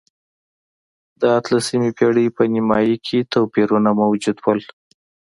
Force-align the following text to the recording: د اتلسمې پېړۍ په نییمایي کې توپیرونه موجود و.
د 1.21 1.21
اتلسمې 1.39 1.89
پېړۍ 1.97 2.27
په 2.35 2.43
نییمایي 2.51 2.95
کې 3.05 3.19
توپیرونه 3.33 3.89
موجود 4.01 4.37
و. 4.43 4.47